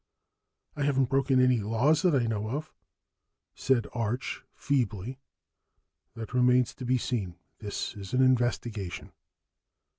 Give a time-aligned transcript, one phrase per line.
[0.75, 2.73] "I haven't broken any laws that I know of,"
[3.53, 5.19] said Arch feebly.
[6.15, 7.35] "That remains to be seen.
[7.59, 9.11] This is an investigation."